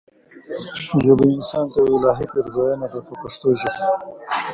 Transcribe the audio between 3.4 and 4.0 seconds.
ژبه.